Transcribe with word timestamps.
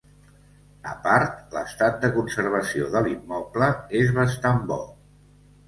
A 0.91 0.93
part, 1.03 1.35
l'estat 1.57 1.99
de 2.07 2.11
conservació 2.17 2.89
de 2.97 3.03
l'immoble 3.11 3.71
és 4.03 4.13
bastant 4.19 4.69
bo. 4.75 4.83